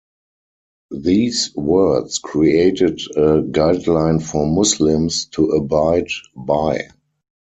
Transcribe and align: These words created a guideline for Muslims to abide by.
These 0.99 1.51
words 1.55 2.17
created 2.17 3.01
a 3.15 3.43
guideline 3.43 4.19
for 4.23 4.47
Muslims 4.47 5.25
to 5.25 5.49
abide 5.51 6.07
by. 6.35 6.87